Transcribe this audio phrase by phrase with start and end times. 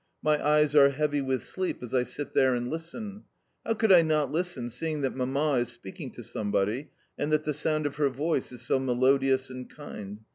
[0.23, 3.25] My eyes are heavy with sleep as I sit there and listen.
[3.63, 6.89] How could I not listen, seeing that Mamma is speaking to somebody,
[7.19, 10.21] and that the sound of her voice is so melodious and kind?